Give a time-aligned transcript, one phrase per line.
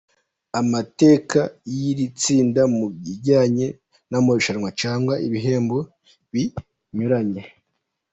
[0.59, 1.39] Amateka
[1.73, 3.67] y’iri tsinda mu bijyanye
[4.09, 5.79] n’amarushanwa cyangwa ibihembo
[6.31, 7.43] binyuranye.